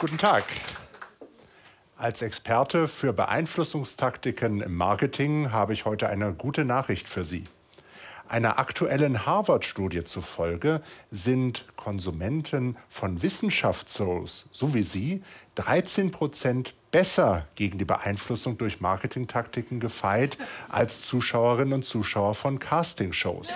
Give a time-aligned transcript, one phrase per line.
[0.00, 0.44] Guten Tag.
[1.96, 7.42] Als Experte für Beeinflussungstaktiken im Marketing habe ich heute eine gute Nachricht für Sie.
[8.28, 15.24] Einer aktuellen Harvard-Studie zufolge sind Konsumenten von Wissenschaftsshows, so wie Sie,
[15.56, 20.38] 13 Prozent besser gegen die Beeinflussung durch Marketingtaktiken gefeit
[20.68, 23.48] als Zuschauerinnen und Zuschauer von Castingshows.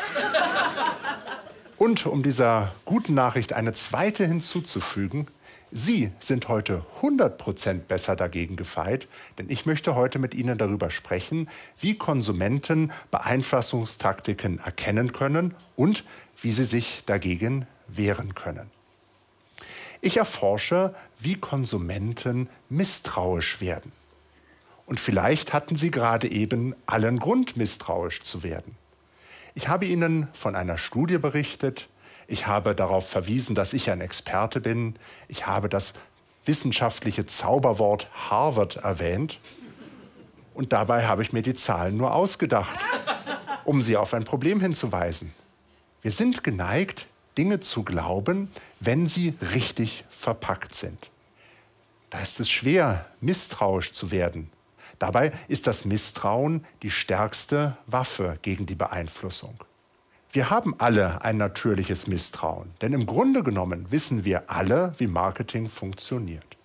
[1.79, 5.29] Und um dieser guten Nachricht eine zweite hinzuzufügen,
[5.75, 9.09] Sie sind heute 100% besser dagegen gefeit,
[9.39, 11.49] denn ich möchte heute mit Ihnen darüber sprechen,
[11.81, 16.05] wie Konsumenten Beeinflussungstaktiken erkennen können und
[16.43, 18.71] wie sie sich dagegen wehren können.
[20.03, 23.93] Ich erforsche, wie Konsumenten misstrauisch werden.
[24.85, 28.77] Und vielleicht hatten Sie gerade eben allen Grund, misstrauisch zu werden.
[29.55, 31.89] Ich habe Ihnen von einer Studie berichtet,
[32.27, 34.97] ich habe darauf verwiesen, dass ich ein Experte bin.
[35.29, 35.95] Ich habe das
[36.45, 39.39] wissenschaftliche Zauberwort Harvard erwähnt.
[40.55, 42.79] Und dabei habe ich mir die Zahlen nur ausgedacht,
[43.65, 45.33] um sie auf ein Problem hinzuweisen.
[46.03, 47.07] Wir sind geneigt,
[47.39, 48.51] Dinge zu glauben,
[48.81, 51.11] wenn sie richtig verpackt sind.
[52.11, 54.51] Da ist es schwer, misstrauisch zu werden.
[54.99, 59.65] Dabei ist das Misstrauen die stärkste Waffe gegen die Beeinflussung.
[60.35, 65.69] Wir haben alle ein natürliches Misstrauen, denn im Grunde genommen wissen wir alle, wie Marketing
[65.69, 66.57] funktioniert.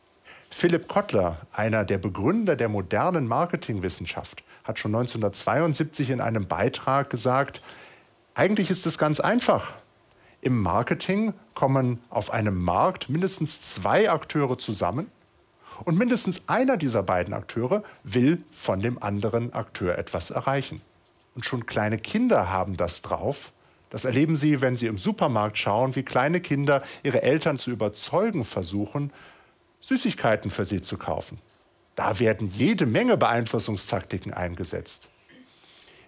[0.50, 7.62] Philipp Kottler, einer der Begründer der modernen Marketingwissenschaft, hat schon 1972 in einem Beitrag gesagt,
[8.36, 9.74] eigentlich ist es ganz einfach.
[10.40, 15.12] Im Marketing kommen auf einem Markt mindestens zwei Akteure zusammen
[15.84, 20.82] und mindestens einer dieser beiden Akteure will von dem anderen Akteur etwas erreichen.
[21.36, 23.52] Und schon kleine Kinder haben das drauf,
[23.90, 28.44] das erleben Sie, wenn Sie im Supermarkt schauen, wie kleine Kinder ihre Eltern zu überzeugen
[28.44, 29.12] versuchen,
[29.82, 31.40] Süßigkeiten für sie zu kaufen.
[31.96, 35.10] Da werden jede Menge Beeinflussungstaktiken eingesetzt.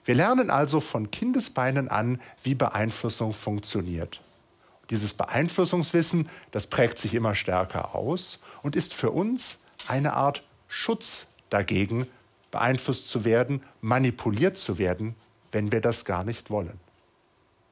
[0.05, 4.21] Wir lernen also von Kindesbeinen an, wie Beeinflussung funktioniert.
[4.89, 11.27] Dieses Beeinflussungswissen, das prägt sich immer stärker aus und ist für uns eine Art Schutz
[11.49, 12.07] dagegen,
[12.51, 15.15] beeinflusst zu werden, manipuliert zu werden,
[15.51, 16.79] wenn wir das gar nicht wollen.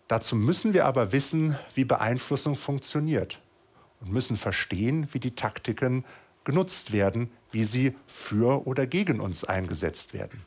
[0.08, 3.42] Dazu müssen wir aber wissen, wie Beeinflussung funktioniert
[4.00, 6.06] und müssen verstehen, wie die Taktiken
[6.44, 10.42] genutzt werden, wie sie für oder gegen uns eingesetzt werden.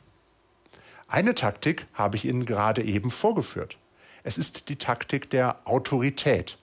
[1.07, 3.77] Eine Taktik habe ich Ihnen gerade eben vorgeführt.
[4.23, 6.57] Es ist die Taktik der Autorität.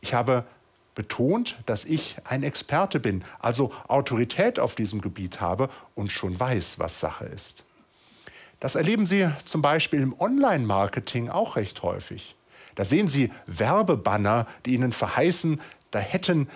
[0.00, 0.44] Ich habe
[0.94, 6.78] betont, dass ich ein Experte bin, also Autorität auf diesem Gebiet habe und schon weiß,
[6.78, 7.64] was Sache ist.
[8.64, 12.34] Das erleben Sie zum Beispiel im Online-Marketing auch recht häufig.
[12.76, 15.60] Da sehen Sie Werbebanner, die Ihnen verheißen,
[15.90, 16.48] da hätten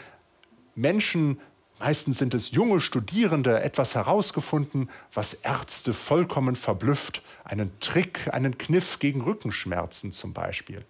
[0.74, 1.38] Menschen,
[1.78, 7.22] meistens sind es junge Studierende, etwas herausgefunden, was Ärzte vollkommen verblüfft.
[7.44, 10.86] Einen Trick, einen Kniff gegen Rückenschmerzen zum Beispiel.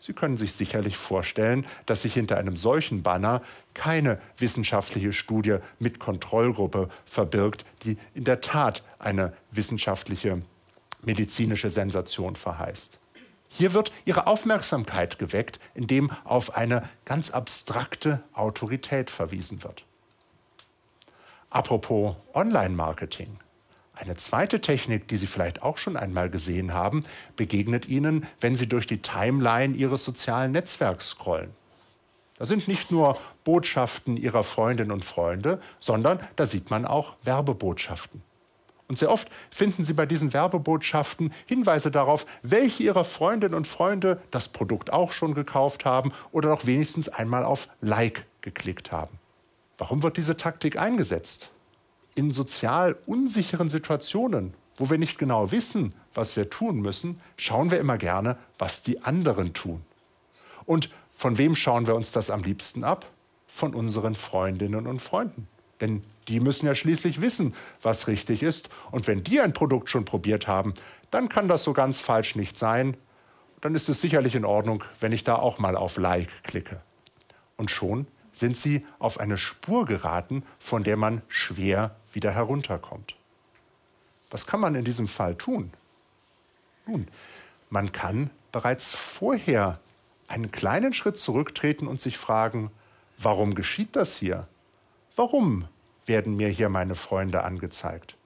[0.00, 3.42] Sie können sich sicherlich vorstellen, dass sich hinter einem solchen Banner
[3.74, 10.40] keine wissenschaftliche Studie mit Kontrollgruppe verbirgt, die in der Tat eine wissenschaftliche
[11.02, 12.98] medizinische Sensation verheißt.
[13.48, 19.84] Hier wird ihre Aufmerksamkeit geweckt, indem auf eine ganz abstrakte Autorität verwiesen wird.
[21.50, 23.38] Apropos Online-Marketing.
[24.00, 27.02] Eine zweite Technik, die Sie vielleicht auch schon einmal gesehen haben,
[27.36, 31.50] begegnet Ihnen, wenn Sie durch die Timeline Ihres sozialen Netzwerks scrollen.
[32.38, 38.22] Da sind nicht nur Botschaften Ihrer Freundinnen und Freunde, sondern da sieht man auch Werbebotschaften.
[38.88, 44.22] Und sehr oft finden Sie bei diesen Werbebotschaften Hinweise darauf, welche Ihrer Freundinnen und Freunde
[44.30, 49.18] das Produkt auch schon gekauft haben oder doch wenigstens einmal auf Like geklickt haben.
[49.76, 51.50] Warum wird diese Taktik eingesetzt?
[52.20, 57.80] In sozial unsicheren Situationen, wo wir nicht genau wissen, was wir tun müssen, schauen wir
[57.80, 59.80] immer gerne, was die anderen tun.
[60.66, 63.06] Und von wem schauen wir uns das am liebsten ab?
[63.46, 65.48] Von unseren Freundinnen und Freunden.
[65.80, 68.68] Denn die müssen ja schließlich wissen, was richtig ist.
[68.90, 70.74] Und wenn die ein Produkt schon probiert haben,
[71.10, 72.98] dann kann das so ganz falsch nicht sein.
[73.62, 76.82] Dann ist es sicherlich in Ordnung, wenn ich da auch mal auf Like klicke.
[77.56, 83.14] Und schon sind sie auf eine Spur geraten, von der man schwer wieder herunterkommt.
[84.30, 85.72] Was kann man in diesem Fall tun?
[86.86, 87.08] Nun,
[87.68, 89.80] man kann bereits vorher
[90.28, 92.70] einen kleinen Schritt zurücktreten und sich fragen,
[93.18, 94.46] warum geschieht das hier?
[95.16, 95.66] Warum
[96.06, 98.16] werden mir hier meine Freunde angezeigt?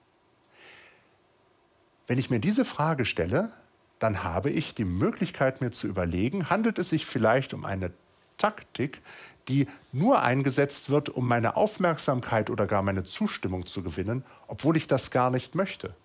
[2.07, 3.51] Wenn ich mir diese Frage stelle,
[3.99, 7.91] dann habe ich die Möglichkeit, mir zu überlegen, handelt es sich vielleicht um eine
[8.37, 9.01] Taktik,
[9.47, 14.87] die nur eingesetzt wird, um meine Aufmerksamkeit oder gar meine Zustimmung zu gewinnen, obwohl ich
[14.87, 15.95] das gar nicht möchte.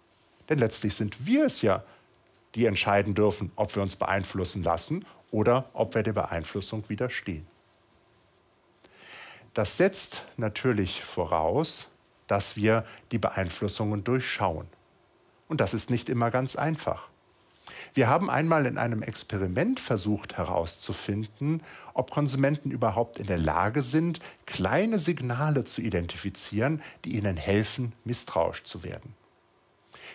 [0.48, 1.84] Denn letztlich sind wir es ja,
[2.54, 7.46] die entscheiden dürfen, ob wir uns beeinflussen lassen oder ob wir der Beeinflussung widerstehen.
[9.54, 11.88] Das setzt natürlich voraus,
[12.26, 14.66] dass wir die Beeinflussungen durchschauen.
[15.48, 17.09] Und das ist nicht immer ganz einfach.
[17.94, 21.62] Wir haben einmal in einem Experiment versucht herauszufinden,
[21.94, 28.64] ob Konsumenten überhaupt in der Lage sind, kleine Signale zu identifizieren, die ihnen helfen, misstrauisch
[28.64, 29.14] zu werden.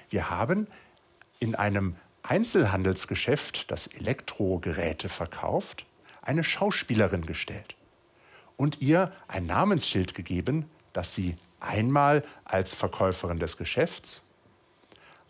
[0.10, 0.68] Wir haben
[1.40, 5.86] in einem Einzelhandelsgeschäft, das Elektrogeräte verkauft,
[6.22, 7.76] eine Schauspielerin gestellt
[8.58, 14.22] und ihr ein Namensschild gegeben, das sie einmal als Verkäuferin des Geschäfts,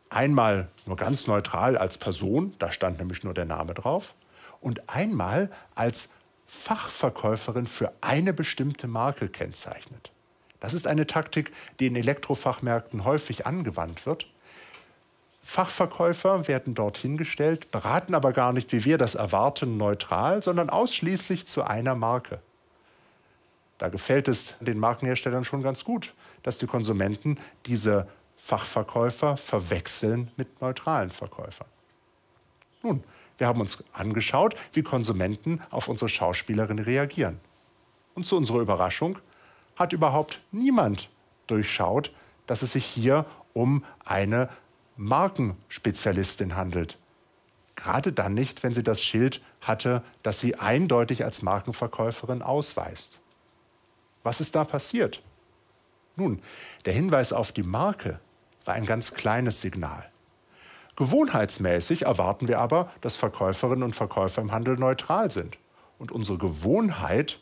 [0.09, 4.13] einmal nur ganz neutral als Person, da stand nämlich nur der Name drauf,
[4.61, 6.09] und einmal als
[6.47, 10.11] Fachverkäuferin für eine bestimmte Marke kennzeichnet.
[10.59, 14.27] Das ist eine Taktik, die in Elektrofachmärkten häufig angewandt wird.
[15.43, 21.45] Fachverkäufer werden dorthin gestellt, beraten aber gar nicht, wie wir das erwarten, neutral, sondern ausschließlich
[21.45, 22.39] zu einer Marke.
[23.77, 27.37] Da gefällt es den Markenherstellern schon ganz gut, dass die Konsumenten
[27.67, 28.07] diese
[28.45, 31.65] Fachverkäufer verwechseln mit neutralen Verkäufern.
[32.83, 33.03] Nun,
[33.39, 37.39] wir haben uns angeschaut, wie Konsumenten auf unsere Schauspielerin reagieren.
[38.13, 39.17] Und zu unserer Überraschung
[39.75, 41.09] hat überhaupt niemand
[41.47, 42.13] durchschaut,
[42.45, 44.49] dass es sich hier um eine
[44.95, 46.99] Markenspezialistin handelt.
[47.75, 53.19] Gerade dann nicht, wenn sie das Schild hatte, das sie eindeutig als Markenverkäuferin ausweist.
[54.21, 55.23] Was ist da passiert?
[56.15, 56.43] Nun,
[56.85, 58.19] der Hinweis auf die Marke
[58.65, 60.09] war ein ganz kleines Signal.
[60.95, 65.57] Gewohnheitsmäßig erwarten wir aber, dass Verkäuferinnen und Verkäufer im Handel neutral sind.
[65.99, 67.39] Und unsere Gewohnheit,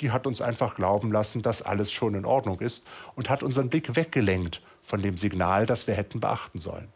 [0.00, 3.68] die hat uns einfach glauben lassen, dass alles schon in Ordnung ist und hat unseren
[3.68, 6.88] Blick weggelenkt von dem Signal, das wir hätten beachten sollen.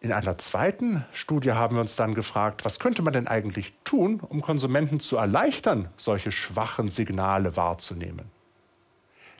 [0.00, 4.20] In einer zweiten Studie haben wir uns dann gefragt, was könnte man denn eigentlich tun,
[4.20, 8.30] um Konsumenten zu erleichtern, solche schwachen Signale wahrzunehmen.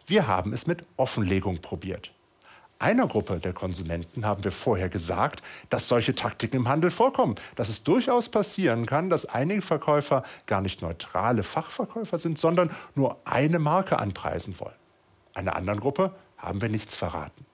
[0.07, 2.13] Wir haben es mit Offenlegung probiert.
[2.79, 7.69] Einer Gruppe der Konsumenten haben wir vorher gesagt, dass solche Taktiken im Handel vorkommen, dass
[7.69, 13.59] es durchaus passieren kann, dass einige Verkäufer gar nicht neutrale Fachverkäufer sind, sondern nur eine
[13.59, 14.75] Marke anpreisen wollen.
[15.35, 17.47] Einer anderen Gruppe haben wir nichts verraten.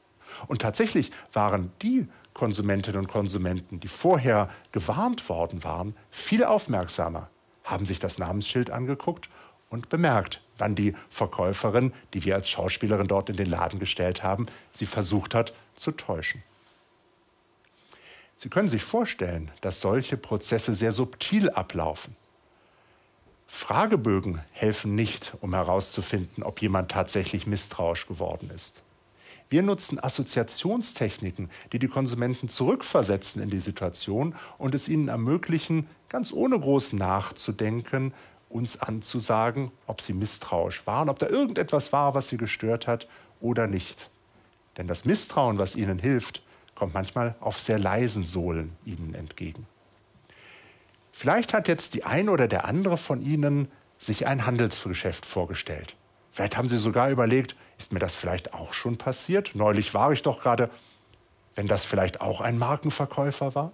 [0.49, 7.29] Und tatsächlich waren die Konsumentinnen und Konsumenten, die vorher gewarnt worden waren, viel aufmerksamer,
[7.65, 9.29] haben sich das Namensschild angeguckt
[9.71, 14.47] und bemerkt, wann die Verkäuferin, die wir als Schauspielerin dort in den Laden gestellt haben,
[14.73, 16.43] sie versucht hat zu täuschen.
[18.37, 22.17] Sie können sich vorstellen, dass solche Prozesse sehr subtil ablaufen.
[23.47, 28.83] Fragebögen helfen nicht, um herauszufinden, ob jemand tatsächlich misstrauisch geworden ist.
[29.51, 36.33] Wir nutzen Assoziationstechniken, die die Konsumenten zurückversetzen in die Situation und es ihnen ermöglichen, ganz
[36.33, 38.15] ohne groß nachzudenken,
[38.51, 43.09] uns anzusagen, ob sie misstrauisch waren, ob da irgendetwas war, was sie gestört hat
[43.41, 44.11] oder nicht.
[44.77, 46.43] Denn das Misstrauen, was ihnen hilft,
[46.75, 49.67] kommt manchmal auf sehr leisen Sohlen ihnen entgegen.
[51.13, 55.95] Vielleicht hat jetzt die eine oder der andere von Ihnen sich ein Handelsgeschäft vorgestellt.
[56.33, 59.51] Vielleicht haben Sie sogar überlegt, ist mir das vielleicht auch schon passiert?
[59.55, 60.71] Neulich war ich doch gerade,
[61.55, 63.73] wenn das vielleicht auch ein Markenverkäufer war?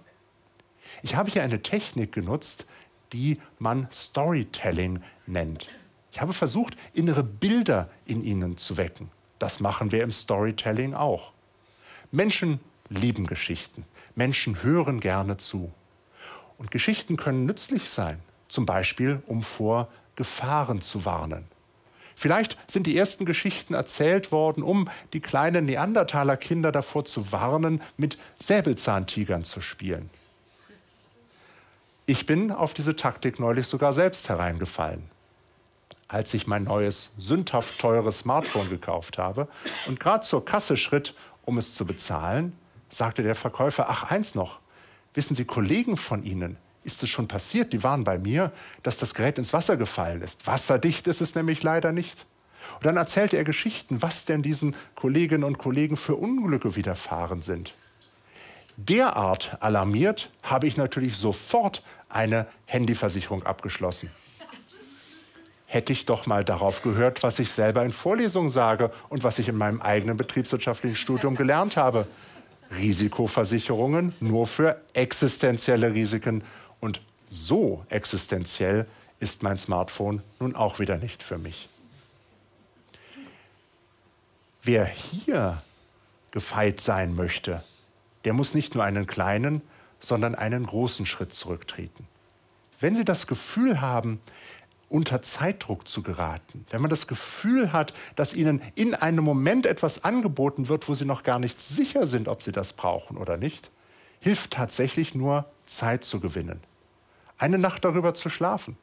[1.03, 2.65] Ich habe hier eine Technik genutzt,
[3.13, 5.69] die man Storytelling nennt.
[6.11, 9.11] Ich habe versucht, innere Bilder in ihnen zu wecken.
[9.39, 11.31] Das machen wir im Storytelling auch.
[12.11, 12.59] Menschen
[12.89, 13.85] lieben Geschichten.
[14.15, 15.71] Menschen hören gerne zu.
[16.57, 21.45] Und Geschichten können nützlich sein, zum Beispiel um vor Gefahren zu warnen.
[22.15, 28.17] Vielleicht sind die ersten Geschichten erzählt worden, um die kleinen Neandertaler-Kinder davor zu warnen, mit
[28.41, 30.09] Säbelzahntigern zu spielen.
[32.09, 35.03] Ich bin auf diese Taktik neulich sogar selbst hereingefallen.
[36.07, 39.49] Als ich mein neues, sündhaft teures Smartphone gekauft habe
[39.87, 44.59] und gerade zur Kasse schritt, um es zu bezahlen, sagte der Verkäufer, ach eins noch,
[45.15, 49.13] wissen Sie, Kollegen von Ihnen, ist es schon passiert, die waren bei mir, dass das
[49.13, 50.47] Gerät ins Wasser gefallen ist.
[50.47, 52.25] Wasserdicht ist es nämlich leider nicht.
[52.75, 57.73] Und dann erzählte er Geschichten, was denn diesen Kolleginnen und Kollegen für Unglücke widerfahren sind.
[58.77, 64.11] Derart alarmiert habe ich natürlich sofort eine Handyversicherung abgeschlossen.
[65.65, 69.49] Hätte ich doch mal darauf gehört, was ich selber in Vorlesungen sage und was ich
[69.49, 72.07] in meinem eigenen betriebswirtschaftlichen Studium gelernt habe.
[72.77, 76.43] Risikoversicherungen nur für existenzielle Risiken
[76.79, 78.85] und so existenziell
[79.19, 81.67] ist mein Smartphone nun auch wieder nicht für mich.
[84.63, 85.63] Wer hier
[86.31, 87.63] gefeit sein möchte,
[88.27, 89.61] der muss nicht nur einen kleinen,
[90.01, 92.09] sondern einen großen Schritt zurücktreten.
[92.77, 94.19] Wenn Sie das Gefühl haben,
[94.89, 100.03] unter Zeitdruck zu geraten, wenn man das Gefühl hat, dass Ihnen in einem Moment etwas
[100.03, 103.71] angeboten wird, wo Sie noch gar nicht sicher sind, ob Sie das brauchen oder nicht,
[104.19, 106.59] hilft tatsächlich nur Zeit zu gewinnen.
[107.37, 108.75] Eine Nacht darüber zu schlafen.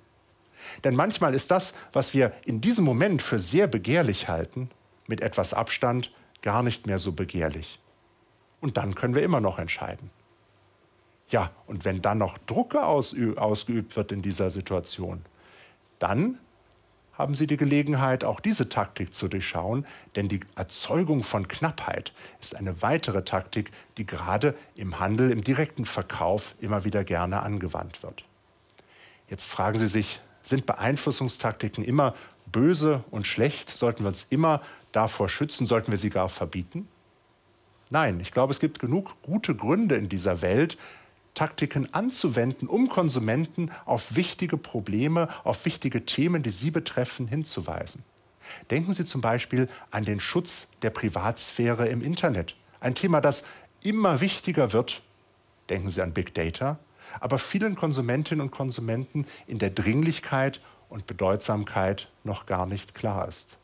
[0.84, 4.70] Denn manchmal ist das, was wir in diesem Moment für sehr begehrlich halten,
[5.06, 6.10] mit etwas Abstand
[6.40, 7.78] gar nicht mehr so begehrlich.
[8.64, 10.08] Und dann können wir immer noch entscheiden.
[11.28, 15.22] Ja, und wenn dann noch Druck ausgeübt wird in dieser Situation,
[15.98, 16.38] dann
[17.12, 19.84] haben Sie die Gelegenheit, auch diese Taktik zu durchschauen,
[20.16, 25.84] denn die Erzeugung von Knappheit ist eine weitere Taktik, die gerade im Handel, im direkten
[25.84, 28.24] Verkauf immer wieder gerne angewandt wird.
[29.28, 32.14] Jetzt fragen Sie sich, sind Beeinflussungstaktiken immer
[32.46, 33.68] böse und schlecht?
[33.68, 35.66] Sollten wir uns immer davor schützen?
[35.66, 36.88] Sollten wir sie gar verbieten?
[37.94, 40.76] Nein, ich glaube, es gibt genug gute Gründe in dieser Welt,
[41.34, 48.02] Taktiken anzuwenden, um Konsumenten auf wichtige Probleme, auf wichtige Themen, die sie betreffen, hinzuweisen.
[48.68, 52.56] Denken Sie zum Beispiel an den Schutz der Privatsphäre im Internet.
[52.80, 53.44] Ein Thema, das
[53.80, 55.00] immer wichtiger wird.
[55.70, 56.80] Denken Sie an Big Data,
[57.20, 63.56] aber vielen Konsumentinnen und Konsumenten in der Dringlichkeit und Bedeutsamkeit noch gar nicht klar ist.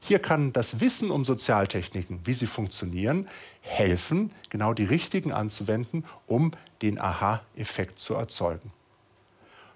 [0.00, 3.28] Hier kann das Wissen um Sozialtechniken, wie sie funktionieren,
[3.60, 6.52] helfen, genau die richtigen anzuwenden, um
[6.82, 8.72] den Aha-Effekt zu erzeugen.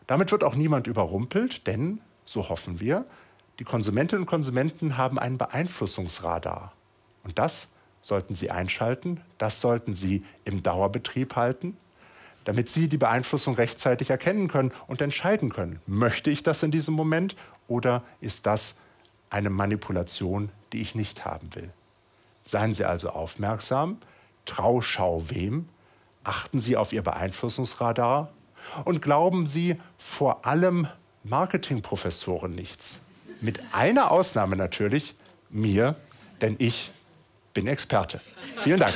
[0.07, 3.05] Damit wird auch niemand überrumpelt, denn, so hoffen wir,
[3.59, 6.73] die Konsumentinnen und Konsumenten haben einen Beeinflussungsradar.
[7.25, 7.69] Und das
[8.00, 11.76] sollten sie einschalten, das sollten sie im Dauerbetrieb halten,
[12.45, 16.95] damit sie die Beeinflussung rechtzeitig erkennen können und entscheiden können, möchte ich das in diesem
[16.95, 17.37] Moment
[17.69, 18.75] oder ist das
[19.33, 21.71] eine Manipulation, die ich nicht haben will.
[22.45, 23.99] Seien Sie also aufmerksam,
[24.45, 25.69] Trauschau wem,
[26.23, 28.31] achten Sie auf Ihr Beeinflussungsradar
[28.85, 30.87] und glauben Sie vor allem
[31.25, 33.01] Marketingprofessoren nichts.
[33.41, 35.15] Mit einer Ausnahme natürlich,
[35.51, 35.97] mir,
[36.41, 36.93] denn ich
[37.55, 38.21] bin Experte.
[38.59, 38.95] Vielen Dank.